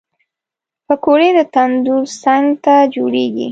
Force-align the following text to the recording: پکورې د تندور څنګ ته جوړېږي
پکورې 0.87 1.29
د 1.37 1.39
تندور 1.53 2.03
څنګ 2.23 2.47
ته 2.63 2.75
جوړېږي 2.93 3.47